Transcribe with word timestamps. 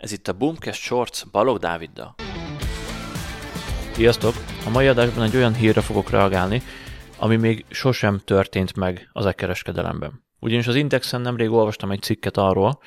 Ez 0.00 0.12
itt 0.12 0.28
a 0.28 0.32
Boomcast 0.32 0.80
Shorts 0.80 1.26
Balog 1.30 1.58
Dáviddal. 1.58 2.14
Sziasztok! 3.92 4.34
A 4.66 4.70
mai 4.70 4.86
adásban 4.86 5.24
egy 5.24 5.36
olyan 5.36 5.54
hírre 5.54 5.80
fogok 5.80 6.10
reagálni, 6.10 6.62
ami 7.18 7.36
még 7.36 7.64
sosem 7.70 8.20
történt 8.24 8.76
meg 8.76 9.08
az 9.12 9.26
e-kereskedelemben. 9.26 10.24
Ugyanis 10.38 10.66
az 10.66 10.74
Indexen 10.74 11.20
nemrég 11.20 11.50
olvastam 11.50 11.90
egy 11.90 12.02
cikket 12.02 12.36
arról, 12.36 12.80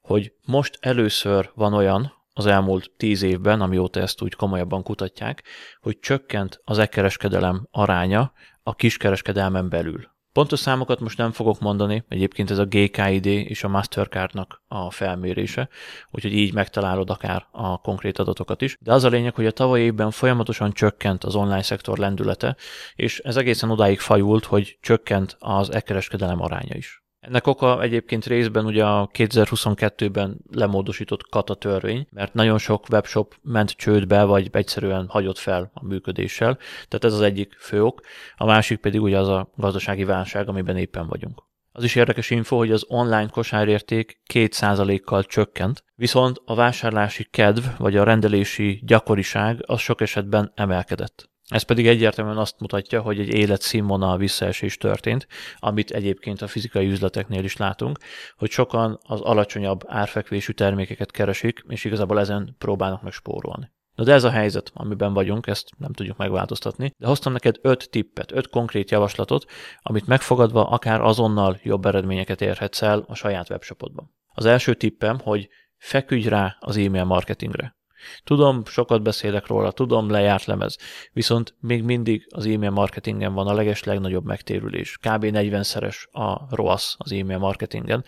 hogy 0.00 0.32
most 0.46 0.78
először 0.80 1.50
van 1.54 1.74
olyan 1.74 2.12
az 2.32 2.46
elmúlt 2.46 2.90
tíz 2.96 3.22
évben, 3.22 3.60
amióta 3.60 4.00
ezt 4.00 4.22
úgy 4.22 4.34
komolyabban 4.34 4.82
kutatják, 4.82 5.42
hogy 5.80 5.98
csökkent 5.98 6.60
az 6.64 6.78
e-kereskedelem 6.78 7.68
aránya 7.70 8.32
a 8.62 8.74
kiskereskedelmen 8.74 9.68
belül. 9.68 10.13
Pontos 10.34 10.58
számokat 10.58 11.00
most 11.00 11.18
nem 11.18 11.32
fogok 11.32 11.60
mondani, 11.60 12.04
egyébként 12.08 12.50
ez 12.50 12.58
a 12.58 12.64
GKID 12.64 13.26
és 13.26 13.64
a 13.64 13.68
Mastercardnak 13.68 14.62
a 14.68 14.90
felmérése, 14.90 15.68
úgyhogy 16.10 16.32
így 16.32 16.54
megtalálod 16.54 17.10
akár 17.10 17.46
a 17.50 17.78
konkrét 17.80 18.18
adatokat 18.18 18.62
is. 18.62 18.76
De 18.80 18.92
az 18.92 19.04
a 19.04 19.08
lényeg, 19.08 19.34
hogy 19.34 19.46
a 19.46 19.50
tavaly 19.50 19.80
évben 19.80 20.10
folyamatosan 20.10 20.72
csökkent 20.72 21.24
az 21.24 21.34
online 21.34 21.62
szektor 21.62 21.98
lendülete, 21.98 22.56
és 22.94 23.18
ez 23.18 23.36
egészen 23.36 23.70
odáig 23.70 24.00
fajult, 24.00 24.44
hogy 24.44 24.78
csökkent 24.80 25.36
az 25.38 25.72
e-kereskedelem 25.72 26.42
aránya 26.42 26.76
is. 26.76 27.03
Ennek 27.26 27.46
oka 27.46 27.82
egyébként 27.82 28.26
részben 28.26 28.64
ugye 28.64 28.84
a 28.84 29.08
2022-ben 29.12 30.36
lemódosított 30.52 31.28
kata 31.28 31.54
törvény, 31.54 32.06
mert 32.10 32.34
nagyon 32.34 32.58
sok 32.58 32.86
webshop 32.90 33.34
ment 33.42 33.70
csődbe, 33.70 34.24
vagy 34.24 34.48
egyszerűen 34.52 35.06
hagyott 35.08 35.38
fel 35.38 35.70
a 35.74 35.84
működéssel. 35.84 36.58
Tehát 36.88 37.04
ez 37.04 37.12
az 37.12 37.20
egyik 37.20 37.56
fő 37.58 37.84
ok. 37.84 38.00
A 38.36 38.44
másik 38.44 38.78
pedig 38.78 39.02
ugye 39.02 39.18
az 39.18 39.28
a 39.28 39.50
gazdasági 39.56 40.04
válság, 40.04 40.48
amiben 40.48 40.76
éppen 40.76 41.06
vagyunk. 41.06 41.42
Az 41.72 41.84
is 41.84 41.94
érdekes 41.94 42.30
info, 42.30 42.56
hogy 42.56 42.70
az 42.70 42.84
online 42.88 43.28
kosárérték 43.28 44.20
2%-kal 44.32 45.24
csökkent, 45.24 45.84
viszont 45.94 46.40
a 46.44 46.54
vásárlási 46.54 47.26
kedv 47.30 47.64
vagy 47.78 47.96
a 47.96 48.04
rendelési 48.04 48.80
gyakoriság 48.86 49.62
az 49.66 49.80
sok 49.80 50.00
esetben 50.00 50.52
emelkedett. 50.54 51.32
Ez 51.48 51.62
pedig 51.62 51.86
egyértelműen 51.86 52.36
azt 52.36 52.60
mutatja, 52.60 53.00
hogy 53.00 53.18
egy 53.18 53.34
életszínvonal 53.34 54.16
visszaesés 54.16 54.76
történt, 54.76 55.26
amit 55.58 55.90
egyébként 55.90 56.42
a 56.42 56.46
fizikai 56.46 56.86
üzleteknél 56.86 57.44
is 57.44 57.56
látunk, 57.56 57.98
hogy 58.36 58.50
sokan 58.50 59.00
az 59.02 59.20
alacsonyabb 59.20 59.80
árfekvésű 59.86 60.52
termékeket 60.52 61.10
keresik, 61.10 61.64
és 61.68 61.84
igazából 61.84 62.20
ezen 62.20 62.54
próbálnak 62.58 63.02
meg 63.02 63.12
spórolni. 63.12 63.72
Na 63.94 64.04
de 64.04 64.12
ez 64.12 64.24
a 64.24 64.30
helyzet, 64.30 64.70
amiben 64.74 65.12
vagyunk, 65.12 65.46
ezt 65.46 65.70
nem 65.78 65.92
tudjuk 65.92 66.16
megváltoztatni, 66.16 66.92
de 66.96 67.06
hoztam 67.06 67.32
neked 67.32 67.58
öt 67.62 67.90
tippet, 67.90 68.32
öt 68.32 68.48
konkrét 68.48 68.90
javaslatot, 68.90 69.44
amit 69.82 70.06
megfogadva 70.06 70.68
akár 70.68 71.00
azonnal 71.00 71.60
jobb 71.62 71.86
eredményeket 71.86 72.40
érhetsz 72.40 72.82
el 72.82 73.04
a 73.06 73.14
saját 73.14 73.50
webshopodban. 73.50 74.14
Az 74.34 74.44
első 74.44 74.74
tippem, 74.74 75.18
hogy 75.18 75.48
feküdj 75.76 76.28
rá 76.28 76.56
az 76.60 76.76
e-mail 76.76 77.04
marketingre. 77.04 77.76
Tudom, 78.24 78.64
sokat 78.64 79.02
beszélek 79.02 79.46
róla, 79.46 79.70
tudom, 79.70 80.10
lejárt 80.10 80.44
lemez, 80.44 80.78
viszont 81.12 81.54
még 81.60 81.82
mindig 81.82 82.26
az 82.30 82.46
e-mail 82.46 82.70
marketingen 82.70 83.34
van 83.34 83.46
a 83.46 83.54
leges 83.54 83.84
legnagyobb 83.84 84.24
megtérülés. 84.24 84.96
Kb. 84.96 85.24
40-szeres 85.24 86.10
a 86.10 86.54
ROAS 86.54 86.94
az 86.98 87.12
e-mail 87.12 87.38
marketingen, 87.38 88.04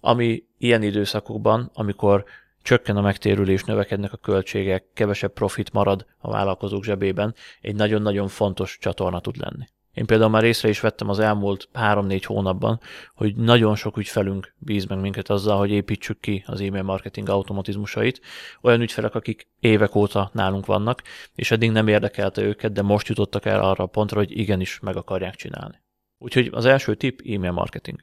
ami 0.00 0.44
ilyen 0.58 0.82
időszakokban, 0.82 1.70
amikor 1.74 2.24
csökken 2.62 2.96
a 2.96 3.00
megtérülés, 3.00 3.64
növekednek 3.64 4.12
a 4.12 4.16
költségek, 4.16 4.84
kevesebb 4.94 5.32
profit 5.32 5.72
marad 5.72 6.06
a 6.18 6.30
vállalkozók 6.30 6.84
zsebében, 6.84 7.34
egy 7.60 7.74
nagyon-nagyon 7.74 8.28
fontos 8.28 8.78
csatorna 8.80 9.20
tud 9.20 9.36
lenni. 9.36 9.64
Én 9.94 10.06
például 10.06 10.30
már 10.30 10.44
észre 10.44 10.68
is 10.68 10.80
vettem 10.80 11.08
az 11.08 11.18
elmúlt 11.18 11.68
3-4 11.74 12.22
hónapban, 12.24 12.80
hogy 13.14 13.36
nagyon 13.36 13.76
sok 13.76 13.96
ügyfelünk 13.96 14.54
bíz 14.58 14.84
meg 14.84 15.00
minket 15.00 15.30
azzal, 15.30 15.58
hogy 15.58 15.70
építsük 15.70 16.20
ki 16.20 16.44
az 16.46 16.60
e-mail 16.60 16.82
marketing 16.82 17.28
automatizmusait. 17.28 18.20
Olyan 18.62 18.80
ügyfelek, 18.80 19.14
akik 19.14 19.48
évek 19.60 19.94
óta 19.94 20.30
nálunk 20.32 20.66
vannak, 20.66 21.02
és 21.34 21.50
eddig 21.50 21.70
nem 21.70 21.88
érdekelte 21.88 22.42
őket, 22.42 22.72
de 22.72 22.82
most 22.82 23.08
jutottak 23.08 23.44
el 23.44 23.60
arra 23.60 23.84
a 23.84 23.86
pontra, 23.86 24.18
hogy 24.18 24.38
igenis 24.38 24.80
meg 24.80 24.96
akarják 24.96 25.34
csinálni. 25.34 25.82
Úgyhogy 26.18 26.50
az 26.52 26.64
első 26.64 26.94
tip 26.94 27.20
e-mail 27.24 27.52
marketing. 27.52 27.98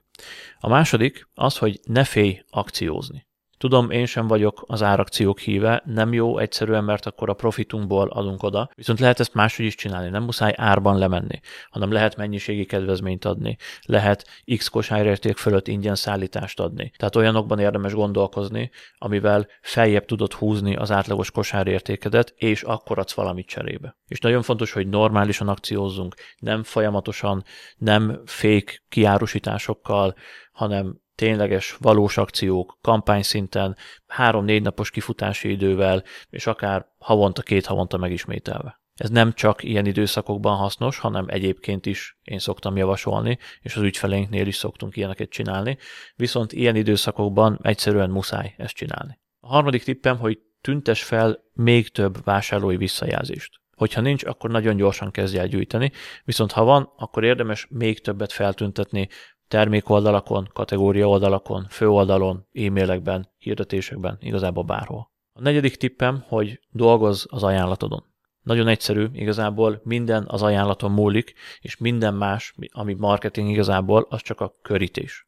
A 0.59 0.69
második 0.69 1.29
az, 1.33 1.57
hogy 1.57 1.79
ne 1.83 2.03
félj 2.03 2.43
akciózni. 2.49 3.29
Tudom, 3.61 3.89
én 3.89 4.05
sem 4.05 4.27
vagyok 4.27 4.63
az 4.67 4.83
árakciók 4.83 5.39
híve, 5.39 5.83
nem 5.85 6.13
jó 6.13 6.37
egyszerűen, 6.37 6.83
mert 6.83 7.05
akkor 7.05 7.29
a 7.29 7.33
profitunkból 7.33 8.07
adunk 8.07 8.43
oda, 8.43 8.69
viszont 8.75 8.99
lehet 8.99 9.19
ezt 9.19 9.33
máshogy 9.33 9.65
is 9.65 9.75
csinálni, 9.75 10.09
nem 10.09 10.23
muszáj 10.23 10.53
árban 10.57 10.97
lemenni, 10.97 11.39
hanem 11.69 11.91
lehet 11.91 12.15
mennyiségi 12.15 12.65
kedvezményt 12.65 13.25
adni, 13.25 13.57
lehet 13.81 14.27
x 14.57 14.67
kosárérték 14.67 15.37
fölött 15.37 15.67
ingyen 15.67 15.95
szállítást 15.95 16.59
adni. 16.59 16.91
Tehát 16.97 17.15
olyanokban 17.15 17.59
érdemes 17.59 17.93
gondolkozni, 17.93 18.71
amivel 18.97 19.47
feljebb 19.61 20.05
tudod 20.05 20.33
húzni 20.33 20.75
az 20.75 20.91
átlagos 20.91 21.31
kosárértékedet, 21.31 22.33
és 22.37 22.61
akkor 22.63 22.99
adsz 22.99 23.13
valamit 23.13 23.47
cserébe. 23.47 23.97
És 24.07 24.19
nagyon 24.19 24.41
fontos, 24.41 24.71
hogy 24.71 24.87
normálisan 24.87 25.47
akciózzunk, 25.47 26.15
nem 26.37 26.63
folyamatosan, 26.63 27.43
nem 27.77 28.21
fake 28.25 28.81
kiárusításokkal, 28.89 30.15
hanem 30.51 31.00
tényleges, 31.21 31.75
valós 31.79 32.17
akciók, 32.17 32.77
kampányszinten, 32.81 33.77
három-négy 34.07 34.61
napos 34.61 34.91
kifutási 34.91 35.49
idővel, 35.49 36.03
és 36.29 36.47
akár 36.47 36.85
havonta, 36.97 37.41
két 37.41 37.65
havonta 37.65 37.97
megismételve. 37.97 38.81
Ez 38.95 39.09
nem 39.09 39.33
csak 39.33 39.63
ilyen 39.63 39.85
időszakokban 39.85 40.55
hasznos, 40.57 40.99
hanem 40.99 41.25
egyébként 41.27 41.85
is 41.85 42.17
én 42.23 42.39
szoktam 42.39 42.77
javasolni, 42.77 43.37
és 43.61 43.75
az 43.75 43.83
ügyfeleinknél 43.83 44.47
is 44.47 44.55
szoktunk 44.55 44.95
ilyeneket 44.95 45.29
csinálni, 45.29 45.77
viszont 46.15 46.53
ilyen 46.53 46.75
időszakokban 46.75 47.59
egyszerűen 47.61 48.09
muszáj 48.09 48.53
ezt 48.57 48.75
csinálni. 48.75 49.19
A 49.39 49.47
harmadik 49.47 49.83
tippem, 49.83 50.17
hogy 50.17 50.39
tüntes 50.61 51.03
fel 51.03 51.43
még 51.53 51.89
több 51.89 52.23
vásárlói 52.23 52.77
visszajelzést. 52.77 53.59
Hogyha 53.75 54.01
nincs, 54.01 54.23
akkor 54.23 54.49
nagyon 54.49 54.75
gyorsan 54.75 55.11
kezdj 55.11 55.37
el 55.37 55.47
gyűjteni, 55.47 55.91
viszont 56.23 56.51
ha 56.51 56.63
van, 56.63 56.93
akkor 56.97 57.23
érdemes 57.23 57.67
még 57.69 58.01
többet 58.01 58.31
feltüntetni 58.31 59.09
termékoldalakon, 59.51 60.49
kategória 60.53 61.07
oldalakon, 61.07 61.67
főoldalon, 61.69 62.47
e-mailekben, 62.53 63.29
hirdetésekben, 63.37 64.17
igazából 64.21 64.63
bárhol. 64.63 65.11
A 65.33 65.41
negyedik 65.41 65.75
tippem, 65.75 66.23
hogy 66.27 66.59
dolgozz 66.69 67.25
az 67.29 67.43
ajánlatodon. 67.43 68.03
Nagyon 68.41 68.67
egyszerű, 68.67 69.07
igazából 69.13 69.81
minden 69.83 70.25
az 70.27 70.41
ajánlaton 70.41 70.91
múlik, 70.91 71.33
és 71.59 71.77
minden 71.77 72.13
más, 72.13 72.53
ami 72.71 72.93
marketing 72.93 73.49
igazából, 73.49 74.05
az 74.09 74.21
csak 74.21 74.41
a 74.41 74.53
körítés. 74.61 75.27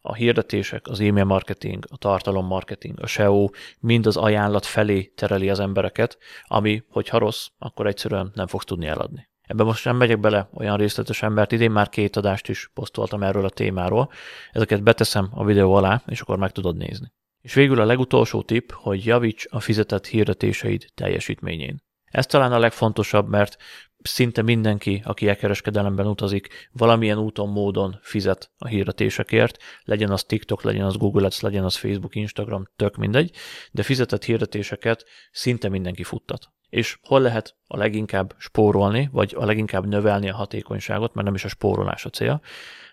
A 0.00 0.14
hirdetések, 0.14 0.86
az 0.86 1.00
e-mail 1.00 1.24
marketing, 1.24 1.84
a 1.90 1.96
tartalom 1.96 2.46
marketing, 2.46 3.00
a 3.00 3.06
SEO 3.06 3.48
mind 3.80 4.06
az 4.06 4.16
ajánlat 4.16 4.66
felé 4.66 5.04
tereli 5.04 5.50
az 5.50 5.60
embereket, 5.60 6.18
ami, 6.44 6.82
hogyha 6.88 7.18
rossz, 7.18 7.46
akkor 7.58 7.86
egyszerűen 7.86 8.30
nem 8.34 8.46
fogsz 8.46 8.64
tudni 8.64 8.86
eladni. 8.86 9.30
Ebben 9.52 9.66
most 9.66 9.84
nem 9.84 9.96
megyek 9.96 10.20
bele 10.20 10.48
olyan 10.54 10.76
részletesen, 10.76 11.32
mert 11.32 11.52
idén 11.52 11.70
már 11.70 11.88
két 11.88 12.16
adást 12.16 12.48
is 12.48 12.70
posztoltam 12.74 13.22
erről 13.22 13.44
a 13.44 13.50
témáról. 13.50 14.10
Ezeket 14.52 14.82
beteszem 14.82 15.28
a 15.30 15.44
videó 15.44 15.74
alá, 15.74 16.02
és 16.06 16.20
akkor 16.20 16.38
meg 16.38 16.52
tudod 16.52 16.76
nézni. 16.76 17.12
És 17.40 17.54
végül 17.54 17.80
a 17.80 17.84
legutolsó 17.84 18.42
tipp, 18.42 18.70
hogy 18.70 19.04
javíts 19.04 19.46
a 19.50 19.60
fizetett 19.60 20.06
hirdetéseid 20.06 20.86
teljesítményén. 20.94 21.82
Ez 22.04 22.26
talán 22.26 22.52
a 22.52 22.58
legfontosabb, 22.58 23.28
mert 23.28 23.56
szinte 24.02 24.42
mindenki, 24.42 25.02
aki 25.04 25.28
e-kereskedelemben 25.28 26.06
utazik, 26.06 26.68
valamilyen 26.72 27.18
úton, 27.18 27.48
módon 27.48 27.98
fizet 28.02 28.50
a 28.58 28.66
hirdetésekért, 28.66 29.62
legyen 29.82 30.10
az 30.10 30.24
TikTok, 30.24 30.62
legyen 30.62 30.84
az 30.84 30.96
Google 30.96 31.26
Ads, 31.26 31.40
legyen 31.40 31.64
az 31.64 31.76
Facebook, 31.76 32.14
Instagram, 32.14 32.64
tök 32.76 32.96
mindegy, 32.96 33.36
de 33.72 33.82
fizetett 33.82 34.24
hirdetéseket 34.24 35.04
szinte 35.30 35.68
mindenki 35.68 36.02
futtat 36.02 36.52
és 36.72 36.98
hol 37.02 37.20
lehet 37.20 37.56
a 37.66 37.76
leginkább 37.76 38.34
spórolni, 38.38 39.08
vagy 39.12 39.34
a 39.38 39.44
leginkább 39.44 39.86
növelni 39.86 40.30
a 40.30 40.34
hatékonyságot, 40.34 41.14
mert 41.14 41.26
nem 41.26 41.34
is 41.34 41.44
a 41.44 41.48
spórolás 41.48 42.04
a 42.04 42.10
cél, 42.10 42.40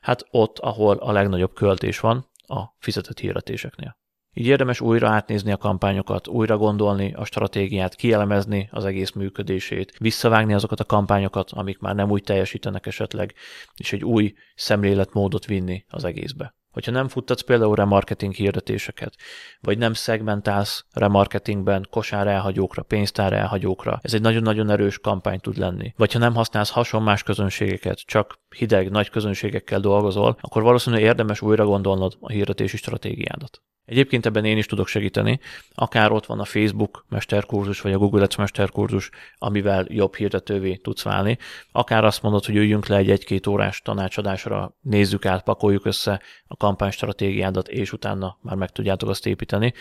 hát 0.01 0.25
ott, 0.31 0.59
ahol 0.59 0.97
a 0.97 1.11
legnagyobb 1.11 1.53
költés 1.53 1.99
van, 1.99 2.25
a 2.47 2.63
fizetett 2.79 3.19
hirdetéseknél. 3.19 3.97
Így 4.33 4.45
érdemes 4.45 4.81
újra 4.81 5.09
átnézni 5.09 5.51
a 5.51 5.57
kampányokat, 5.57 6.27
újra 6.27 6.57
gondolni 6.57 7.13
a 7.13 7.25
stratégiát, 7.25 7.95
kielemezni 7.95 8.69
az 8.71 8.85
egész 8.85 9.11
működését, 9.11 9.97
visszavágni 9.97 10.53
azokat 10.53 10.79
a 10.79 10.85
kampányokat, 10.85 11.51
amik 11.51 11.79
már 11.79 11.95
nem 11.95 12.09
úgy 12.11 12.23
teljesítenek 12.23 12.85
esetleg, 12.85 13.33
és 13.77 13.93
egy 13.93 14.03
új 14.03 14.33
szemléletmódot 14.55 15.45
vinni 15.45 15.85
az 15.87 16.03
egészbe. 16.03 16.58
Hogyha 16.79 16.93
nem 16.93 17.07
futtatsz 17.07 17.41
például 17.41 17.75
remarketing 17.75 18.33
hirdetéseket, 18.33 19.15
vagy 19.61 19.77
nem 19.77 19.93
szegmentálsz 19.93 20.85
remarketingben 20.93 21.87
kosár 21.89 22.27
elhagyókra, 22.27 22.83
pénztár 22.83 23.33
elhagyókra, 23.33 23.99
ez 24.01 24.13
egy 24.13 24.21
nagyon-nagyon 24.21 24.69
erős 24.69 24.99
kampány 24.99 25.39
tud 25.39 25.57
lenni. 25.57 25.93
Vagy 25.97 26.13
ha 26.13 26.19
nem 26.19 26.35
használsz 26.35 26.69
hasonlás 26.69 27.23
közönségeket, 27.23 27.97
csak 27.97 28.39
hideg, 28.55 28.89
nagy 28.89 29.09
közönségekkel 29.09 29.79
dolgozol, 29.79 30.37
akkor 30.41 30.61
valószínűleg 30.61 31.05
érdemes 31.05 31.41
újra 31.41 31.65
gondolnod 31.65 32.17
a 32.19 32.31
hirdetési 32.31 32.77
stratégiádat. 32.77 33.61
Egyébként 33.89 34.25
ebben 34.25 34.45
én 34.45 34.57
is 34.57 34.65
tudok 34.65 34.87
segíteni, 34.87 35.39
akár 35.73 36.11
ott 36.11 36.25
van 36.25 36.39
a 36.39 36.45
Facebook 36.45 37.05
mesterkurzus, 37.09 37.81
vagy 37.81 37.93
a 37.93 37.97
Google 37.97 38.23
Ads 38.23 38.35
mesterkurzus, 38.35 39.09
amivel 39.37 39.85
jobb 39.87 40.15
hirdetővé 40.15 40.75
tudsz 40.75 41.03
válni, 41.03 41.37
akár 41.71 42.03
azt 42.03 42.21
mondod, 42.21 42.45
hogy 42.45 42.55
üljünk 42.55 42.87
le 42.87 42.97
egy 42.97 43.09
egy-két 43.09 43.47
órás 43.47 43.81
tanácsadásra, 43.81 44.75
nézzük 44.81 45.25
át, 45.25 45.43
pakoljuk 45.43 45.85
össze 45.85 46.21
a 46.47 46.55
kampánystratégiádat, 46.55 47.67
és 47.67 47.93
utána 47.93 48.37
már 48.41 48.55
meg 48.55 48.69
tudjátok 48.69 49.09
azt 49.09 49.25
építeni. 49.25 49.73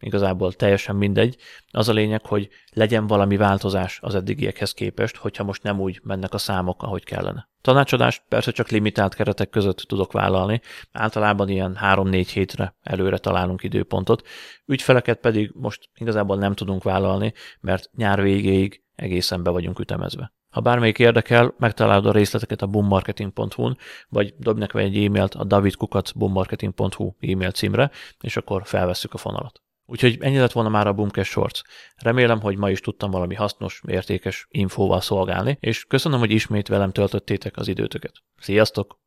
Igazából 0.00 0.52
teljesen 0.52 0.96
mindegy. 0.96 1.36
Az 1.70 1.88
a 1.88 1.92
lényeg, 1.92 2.26
hogy 2.26 2.48
legyen 2.72 3.06
valami 3.06 3.36
változás 3.36 3.98
az 4.02 4.14
eddigiekhez 4.14 4.72
képest, 4.72 5.16
hogyha 5.16 5.44
most 5.44 5.62
nem 5.62 5.80
úgy 5.80 6.00
mennek 6.02 6.34
a 6.34 6.38
számok, 6.38 6.82
ahogy 6.82 7.04
kellene. 7.04 7.48
Tanácsadást 7.60 8.22
persze 8.28 8.50
csak 8.50 8.68
limitált 8.68 9.14
keretek 9.14 9.50
között 9.50 9.76
tudok 9.76 10.12
vállalni, 10.12 10.60
általában 10.92 11.48
ilyen 11.48 11.78
3-4 11.82 12.28
hétre 12.32 12.74
előre 12.82 13.18
találunk 13.18 13.62
időpontot, 13.62 14.26
ügyfeleket 14.66 15.18
pedig 15.18 15.50
most 15.54 15.88
igazából 15.94 16.36
nem 16.36 16.54
tudunk 16.54 16.82
vállalni, 16.82 17.32
mert 17.60 17.90
nyár 17.96 18.22
végéig 18.22 18.82
egészen 18.94 19.42
be 19.42 19.50
vagyunk 19.50 19.78
ütemezve. 19.78 20.32
Ha 20.50 20.60
bármelyik 20.60 20.98
érdekel, 20.98 21.54
megtalálod 21.58 22.06
a 22.06 22.12
részleteket 22.12 22.62
a 22.62 22.66
boommarketing.hu-n, 22.66 23.76
vagy 24.08 24.34
dobj 24.38 24.60
nekem 24.60 24.80
egy 24.80 25.04
e-mailt 25.04 25.34
a 25.34 25.44
davidkukacboommarketing.hu 25.44 27.12
e-mail 27.20 27.50
címre, 27.50 27.90
és 28.20 28.36
akkor 28.36 28.62
felvesszük 28.66 29.14
a 29.14 29.18
fonalat. 29.18 29.62
Úgyhogy 29.90 30.16
ennyi 30.20 30.38
lett 30.38 30.52
volna 30.52 30.68
már 30.68 30.86
a 30.86 30.92
Boomcast 30.92 31.30
Shorts. 31.30 31.60
Remélem, 31.96 32.40
hogy 32.40 32.56
ma 32.56 32.70
is 32.70 32.80
tudtam 32.80 33.10
valami 33.10 33.34
hasznos, 33.34 33.82
értékes 33.86 34.46
infóval 34.50 35.00
szolgálni, 35.00 35.56
és 35.60 35.84
köszönöm, 35.84 36.18
hogy 36.18 36.30
ismét 36.30 36.68
velem 36.68 36.92
töltöttétek 36.92 37.56
az 37.56 37.68
időtöket. 37.68 38.12
Sziasztok! 38.36 38.98